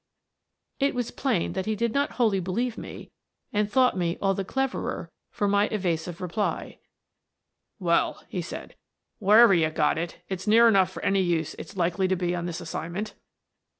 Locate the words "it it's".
9.99-10.47